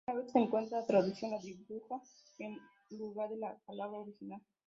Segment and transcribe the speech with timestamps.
[0.07, 2.01] Una vez que encuentra la traducción, la dibuja
[2.39, 2.59] en
[2.89, 4.41] lugar de la palabra original.